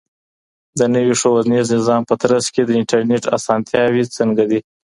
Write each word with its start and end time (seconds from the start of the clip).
د 0.79 0.81
نوي 0.93 1.13
ښوونیز 1.21 1.67
نظام 1.77 2.01
په 2.09 2.15
ترڅ 2.21 2.45
کي 2.53 2.61
د 2.65 2.71
انټرنیټ 2.79 3.23
اسانتیاوي 3.37 4.03
څنګه 4.17 4.43
دي؟ 4.51 4.59